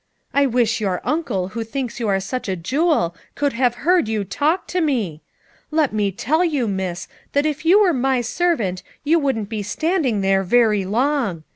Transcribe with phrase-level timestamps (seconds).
[0.33, 4.23] I wish your uncle who thinks you are such a jewel could have heard you
[4.23, 5.21] talk to me!
[5.69, 10.21] Let me tell you, miss, that if you were my servant you wouldn't be standing
[10.21, 11.43] there very long.